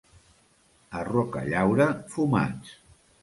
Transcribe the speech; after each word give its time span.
A 1.01 1.03
Rocallaura, 1.09 1.87
fumats. 2.15 2.73